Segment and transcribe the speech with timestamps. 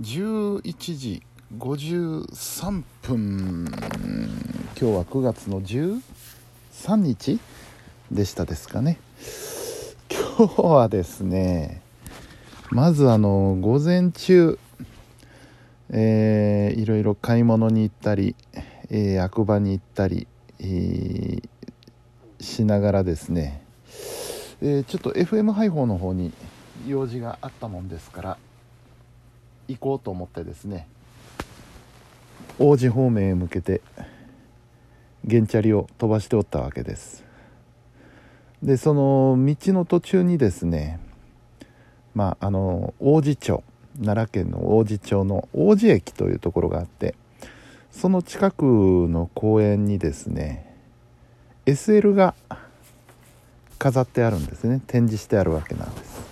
[0.00, 1.22] 11時
[1.56, 3.64] 53分。
[3.64, 6.00] 今日は9月の13
[6.96, 7.38] 日
[8.10, 8.98] でしたですかね。
[10.36, 11.80] 今日はですね
[12.72, 14.58] まずあの午前中
[15.90, 18.34] えー、いろいろ買い物に行ったり、
[18.90, 20.26] えー、役場に行ったり、
[20.58, 21.42] えー、
[22.40, 23.62] しながらですね、
[24.60, 26.32] えー、ちょっと FM 配報の方に
[26.88, 28.38] 用事があったもんですから
[29.68, 30.86] 行こうと思ってですね
[32.58, 33.80] 王子方面へ向けて
[35.28, 37.24] 原チャリを飛ばしておったわけです。
[38.62, 40.98] でその道の途中にですね
[42.14, 43.62] まああの王子町
[43.98, 47.14] 奈良県の王子町の王子駅というところがあって
[47.90, 50.74] その近くの公園にですね
[51.66, 52.34] SL が
[53.78, 54.80] 飾ってあるんですね。
[54.86, 56.22] 展示してあるわけなんです。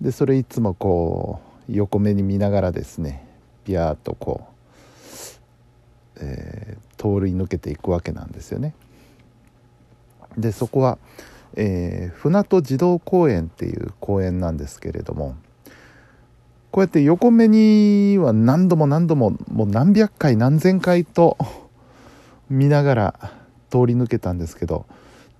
[0.00, 3.26] でそれいつもこう横目に見ながらですね
[3.64, 4.46] ピヤーっとこ
[6.16, 8.74] う、えー、通り抜けていくわけなんですよね。
[10.36, 10.98] でそこは、
[11.54, 15.36] えー、船戸児童公園っていう公園なんですけれども
[16.70, 21.36] こうやって横目には何度も何度ももう何百回何千回と
[22.48, 23.14] 見ながら
[23.70, 24.86] 通り抜けたんですけど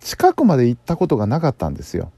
[0.01, 2.13] 近くまで行ったことがなかったんですよ。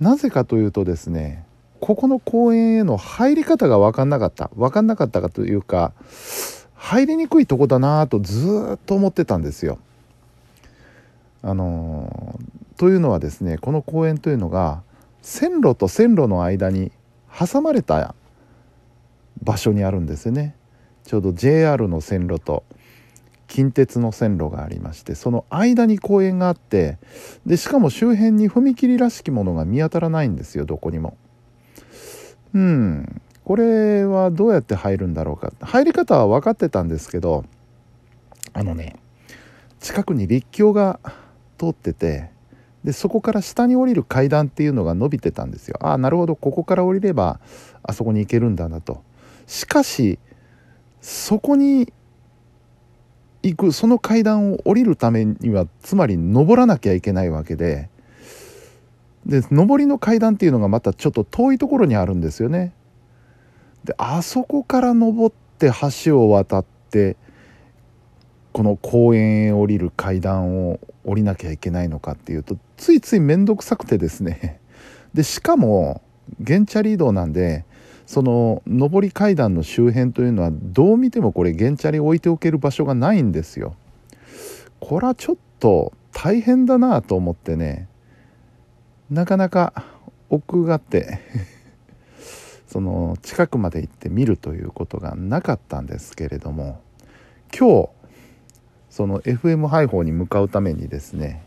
[0.00, 1.44] なぜかというとですね
[1.80, 5.92] ここの公園への入り方が分かんなかった分かんなかったかというか
[6.74, 9.78] 入りにくいとこだなとずっと思ってたんですよ。
[11.42, 14.82] あのー、というのはですねこの公園というのが
[15.22, 16.90] 線路と線路の間に
[17.36, 18.14] 挟まれた
[19.42, 20.54] 場所にあるんですよね。
[21.04, 22.64] ちょうど JR の線路と
[23.46, 26.98] 近鉄の線路がありましてその間に公園があって
[27.46, 31.16] でしかも周辺に踏切らしきものが見当たらないんですよどこにも。
[32.54, 33.20] うん。
[33.44, 35.52] これはどうやって入るんだろうか。
[35.60, 37.44] 入り方は分かってたんですけど
[38.52, 38.96] あのね
[39.80, 41.00] 近くに立教が
[41.56, 42.30] 通ってて
[42.84, 45.78] でそこから下に降りる階段っていうのが伸びてたんですよ。
[45.80, 46.36] ああなるほど。
[46.36, 47.40] ここから降りれば
[47.82, 49.02] あそこに行けるんだなと。
[49.46, 50.18] しかし
[51.00, 51.92] そこに
[53.42, 57.88] 行くその階段を降りるためにはつまり登らなきゃいけないわけで
[59.28, 62.72] で上りの階段っていうのがまたちょっと遠いところにあるんですよね。
[63.84, 65.70] であそこから登って
[66.04, 67.16] 橋を渡って
[68.52, 74.60] この公園へ降りる階段を降りなきゃいけないのかっていうとついつい面倒くさくてですね。
[75.12, 76.02] でしかも
[76.44, 77.64] 原チャリ移動なんで
[78.06, 83.74] その上り階段の周辺というのはどう見てもこれ原チャリ置いておける場所がないんですよ。
[84.80, 87.88] これはちょっと大変だなと思ってね。
[89.10, 89.72] なかなか
[90.28, 91.20] 奥がって
[92.66, 96.80] その近くまで行って見るということがなかったんですけれども
[97.58, 97.88] 今日
[98.90, 101.42] その FM 配報に向かうためにですね、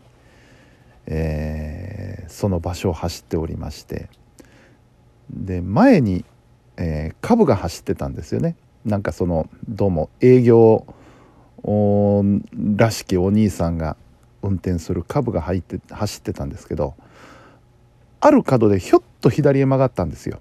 [1.06, 4.08] えー、その場所を走っておりまして
[5.30, 6.24] で前に、
[6.76, 8.56] えー、カブが走ってたんですよね。
[8.84, 10.84] なんかそのどうも営業
[12.76, 13.96] らしきお兄さんが
[14.42, 16.94] 運転するカブが入って走ってたんですけど
[18.24, 20.40] ある角でひょっと左へ曲がったんですよ。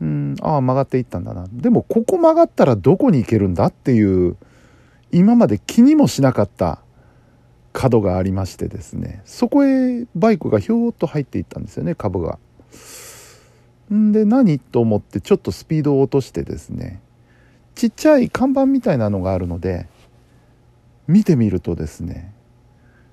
[0.00, 4.36] うんああ曲がっていったんだなでもここ曲がったらどこに行けるんだっていう
[5.10, 6.80] 今まで気にもしなかった
[7.72, 12.38] 角がありましてですねそこへバイクがひょーっと入っていったんですよね株が。
[13.92, 17.02] んで何と思ってちょっとスピードを落としてですね
[17.74, 19.88] ちっちゃい看板みたいなのがあるので
[21.08, 22.32] 見てみるとですね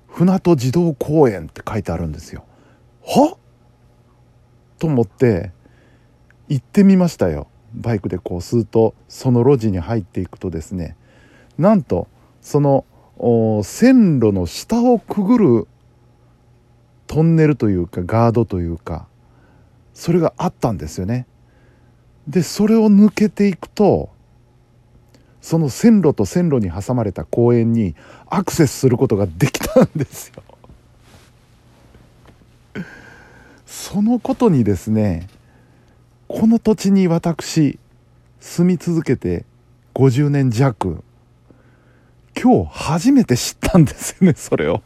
[0.06, 2.44] 船戸児童公園って書いてあるんですよ。
[3.06, 3.36] は？
[4.78, 5.52] と思って
[6.48, 7.48] 行ってみましたよ。
[7.74, 10.96] バイクでこうするとその路地に入っていくとですね
[11.58, 12.08] なんと
[12.40, 12.84] その
[13.64, 15.68] 線路の下をくぐる
[17.06, 19.06] トンネルというかガードというか
[19.94, 21.26] それがあったんですよね。
[22.28, 24.10] でそれを抜けていくと
[25.40, 27.94] その線路と線路に挟まれた公園に
[28.26, 30.42] アクセスすることができたんですよ。
[33.78, 35.28] そのことにですね
[36.28, 37.78] この土地に私
[38.40, 39.44] 住み続けて
[39.94, 41.04] 50年弱
[42.34, 44.82] 今日初めて知ったんですよね それを。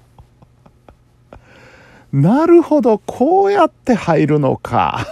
[2.13, 5.07] なるほどこうやって入るのか。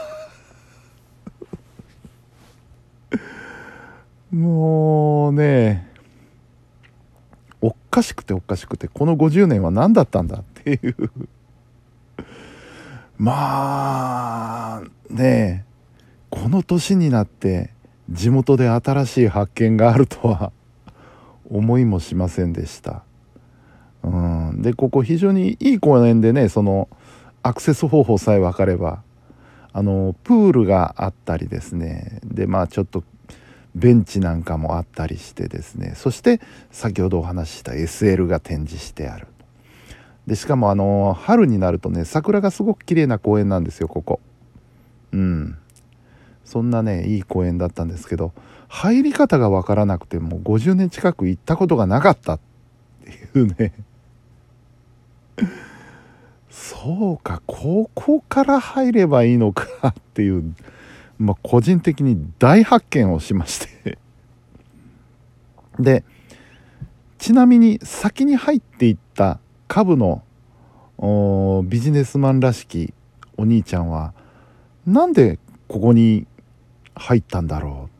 [4.34, 5.88] もうね
[7.60, 10.96] おっかしくておかしくてこの50年は何だったんだっていう。
[13.18, 15.68] まあねえ
[16.30, 17.70] この年になって
[18.10, 20.52] 地元で新しい発見があるとは
[21.50, 23.02] 思いもしませんでした。
[24.02, 24.62] うん。
[24.62, 26.88] でここ非常にいい公園でねその
[27.42, 29.02] アクセス方法さえ分かれば
[29.72, 32.20] あのプールがあったりですね。
[32.24, 33.02] でまあちょっと
[33.74, 35.94] ベンチなんかもあったりしてですね。
[35.96, 39.26] そして先ほどお話しした SL が展示してある。
[40.28, 44.20] でしかもあの春になるとね桜がすごく綺麗な公園なんですよここ。
[45.12, 45.56] うん。
[46.44, 48.32] そんなねいい公園だったんですけど
[48.68, 52.40] 入り方がわからなくてもう50年近く行ったことがなかったっ
[53.04, 53.72] ていうね。
[56.50, 60.54] そうかここから入ればいいのかっていう
[61.18, 63.98] まあ、個人的に大発見をしまして。
[65.80, 66.04] で
[67.18, 70.22] ちなみに先に入っていった株の
[71.66, 72.92] ビジネスマンらしき
[73.36, 74.14] お兄ちゃんは
[74.86, 75.38] なんで
[75.68, 76.26] ここに
[76.94, 77.90] 入ったんだろ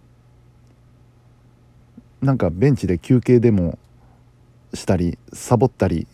[2.22, 2.26] う？
[2.26, 3.78] なんかベンチで休憩でも
[4.74, 6.08] したりサボったり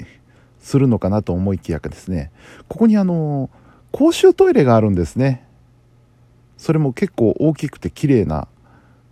[0.60, 2.30] するのかなと思いきやかですね。
[2.68, 3.48] ここにあの
[3.92, 5.46] 公衆トイレがあるんですね。
[6.58, 8.48] それも結構大きくて綺麗な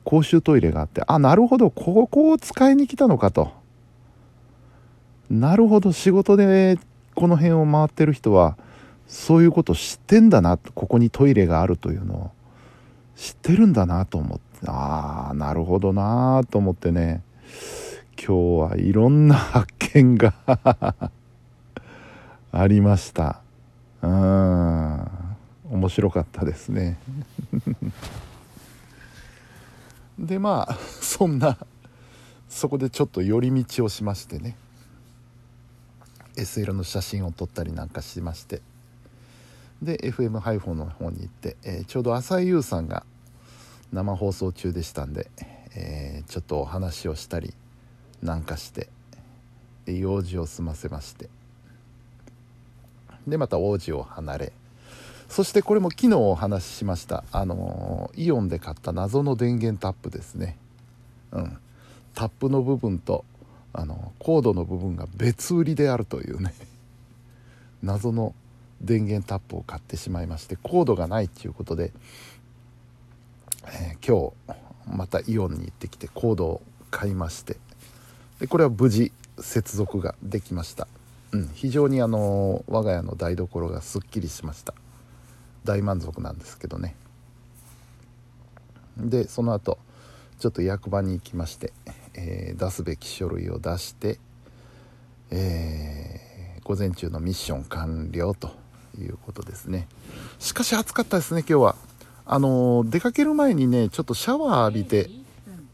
[0.05, 3.62] 公衆トイレがあってあなるほどここを使いに来たのかと。
[5.33, 6.79] なるほど仕事で
[7.15, 8.59] この辺を回ってる人は
[9.07, 12.31] そういうこと知ってんだなここにトイレがあるというのを
[13.17, 17.23] 知ってるんだなと思ってああなるほどなと思ってね。
[18.17, 20.35] 今日はいろんな発見が
[22.53, 23.41] ありました。
[24.03, 25.09] うん。
[25.71, 26.99] 面白かったですね。
[30.19, 31.57] でまあそんな
[32.49, 34.57] そこでちょっと寄り道をしましてね。
[36.37, 38.63] SL の写真を撮ったりなんかしまして。
[39.83, 43.05] で FM ハイフォンの方に行って、えー、ちょうど浅井優さんが
[43.93, 45.29] 生放送中でしたんで、
[45.75, 47.53] えー、ちょっとお話をしたり
[48.23, 48.89] なんかして
[49.87, 51.29] 用事を済ませまして。
[53.27, 54.53] でまた王子を離れ
[55.29, 60.59] そしてこれも昨日お話ししましたあのイオンで買った謎の電源タップですね。
[61.31, 61.59] うん。
[62.15, 63.25] タップの部分と
[63.73, 66.55] あのコードの部分が別売りであるというね。
[67.83, 68.35] 謎の
[68.81, 71.93] 電源タップを買ってしまいましてコードがないっていうことで、
[73.67, 77.57] えー、今日またイオンに行ってきてコードを買いまして
[78.41, 80.89] でこれは無事接続ができました、
[81.31, 84.75] うん、非常にあの我が家の台所がすっきりしました。
[85.65, 86.95] 大満足なんですけどね。
[88.97, 89.79] でその後
[90.39, 91.73] ちょっと役場に行きまして
[92.15, 94.19] えー、出すべき書類を出して、
[95.31, 98.51] えー、午前中のミッション完了と
[98.99, 99.89] いうことですね。
[100.39, 101.77] しかし暑かったですね今日は。
[102.25, 105.11] あのー、出かける前にねちょっとシャワー浴びて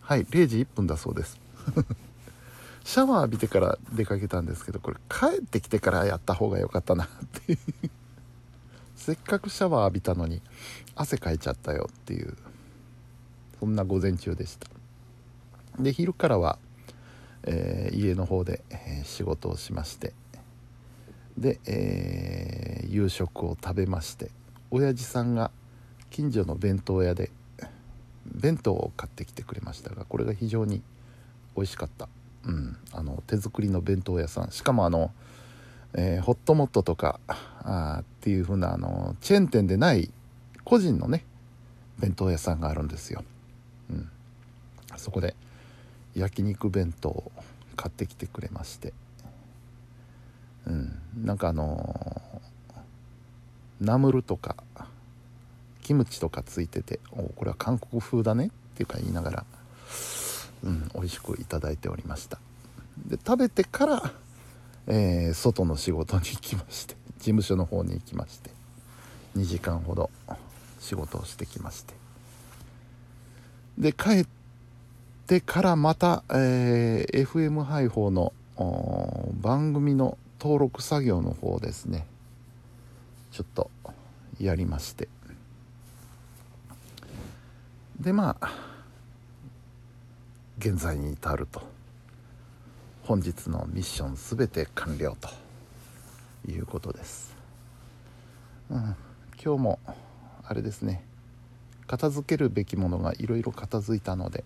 [0.01, 1.39] はい0時1分だそうです。
[2.85, 7.09] シャワー浴びてから出かけたんですけどこれ帰ってきてからやった方が良かったなっ
[7.45, 7.59] ていう。
[8.97, 10.43] せっかくシャワー浴びたのに
[10.95, 12.37] 汗かいちゃったよっていう。
[13.61, 14.69] そんな午前中でした。
[15.79, 16.59] で昼からは、
[17.45, 20.13] えー、家の方で、え、仕事をしまして
[21.37, 24.31] で、えー、夕食を食べまして
[24.71, 25.51] 親父さんが
[26.11, 27.31] 近所の弁当屋で
[28.27, 30.83] 弁当を買ってきてくれましたがこれが非常に
[31.57, 32.09] 美味しかった、
[32.45, 34.51] うん、あの手作りの弁当屋さん。
[34.51, 35.13] しかもあの、
[35.95, 40.13] えー、ホットモットとかあっていう風なあなチェーン店でない
[40.65, 41.25] 個人のね
[41.99, 43.25] 弁当屋さんがあるんですよ、
[43.91, 44.09] うん、
[44.97, 45.35] そこで
[46.19, 47.33] 焼肉弁当を
[47.77, 48.93] 買ってきてくれまして。
[50.67, 50.99] うん。
[51.25, 54.57] なんかあのー、ナムルとか
[55.89, 59.45] キムチとかついてておこれは韓国風だねっていうか言いながら
[60.63, 62.39] うん美味しくいいておりました。
[63.07, 64.13] で食べてから、
[64.87, 68.51] えー、外の仕事に行きまして事務所の方に行きまして
[69.37, 70.11] 2時間ほど
[70.81, 71.95] 仕事をしてきまして。
[73.79, 74.27] で帰っ
[75.29, 78.33] てからまた、えー、FM 配報の
[79.43, 82.07] 番組の登録作業の方ですね。
[83.31, 83.71] ちょっと
[84.41, 85.07] やりまして。
[88.01, 88.51] でまあ
[90.59, 91.63] 現在に至ると。
[93.03, 95.29] 本日のミッション全て完了と。
[96.49, 97.37] いうことです、
[98.71, 98.97] うん、
[99.43, 99.79] 今日も
[100.45, 101.05] あれですね。
[101.87, 104.45] 片付けるべきものがいろいろ片付いたので。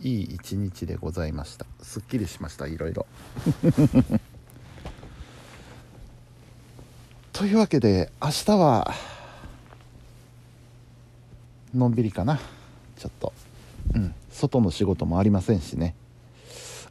[0.00, 1.66] いい一日でございました。
[1.82, 3.06] すっきりしましたいろいろ。
[7.32, 8.94] というわけで明日は
[11.74, 12.38] のんびりかな。
[12.96, 13.32] ちょっと。
[13.94, 14.14] うん。
[14.30, 15.94] 外の仕事もありませんしね。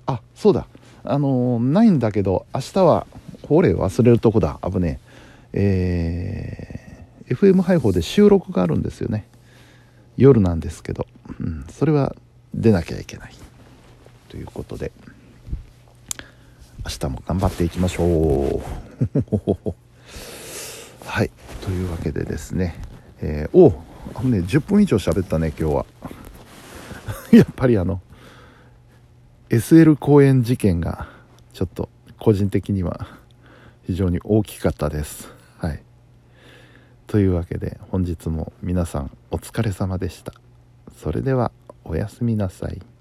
[0.05, 0.67] あそうだ。
[1.03, 3.07] あのーないんだけど明日は
[3.47, 4.59] ほれ忘れるとこだ。
[4.63, 4.99] 危ね
[5.53, 6.59] え。
[6.59, 6.73] えー
[7.33, 9.25] FM 配報で収録があるんですよね。
[10.17, 11.07] 夜なんですけど、
[11.39, 12.15] うん、それは
[12.53, 13.33] 出なきゃいけない。
[14.29, 14.91] ということで
[16.85, 18.61] 明日も頑張っていきましょう。
[21.05, 21.31] はい。
[21.61, 22.75] というわけでですね、
[23.21, 23.73] えー、お
[24.15, 25.85] あね10分以上喋ったね今日は。
[27.31, 28.01] やっぱりあの
[29.49, 31.07] SL 公演事件が
[31.53, 33.07] ちょっと個人的には
[33.85, 35.29] 非常に大きかったです。
[35.57, 35.81] はい。
[37.07, 40.33] というわけで本日も皆さんお疲れ様でした。
[40.97, 41.51] それでは。
[41.85, 42.92] おやすみなさい。